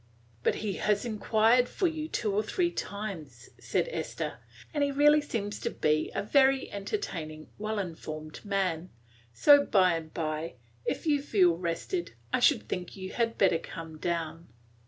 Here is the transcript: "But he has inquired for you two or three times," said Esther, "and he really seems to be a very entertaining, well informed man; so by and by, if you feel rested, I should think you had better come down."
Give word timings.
"But 0.41 0.55
he 0.65 0.77
has 0.77 1.05
inquired 1.05 1.69
for 1.69 1.85
you 1.85 2.07
two 2.09 2.33
or 2.33 2.41
three 2.41 2.71
times," 2.71 3.51
said 3.59 3.87
Esther, 3.91 4.39
"and 4.73 4.83
he 4.83 4.89
really 4.89 5.21
seems 5.21 5.59
to 5.59 5.69
be 5.69 6.11
a 6.15 6.23
very 6.23 6.71
entertaining, 6.71 7.49
well 7.59 7.77
informed 7.77 8.43
man; 8.43 8.89
so 9.31 9.63
by 9.63 9.93
and 9.93 10.11
by, 10.11 10.55
if 10.87 11.05
you 11.05 11.21
feel 11.21 11.55
rested, 11.55 12.15
I 12.33 12.39
should 12.39 12.67
think 12.67 12.95
you 12.95 13.11
had 13.11 13.37
better 13.37 13.59
come 13.59 13.99
down." 13.99 14.47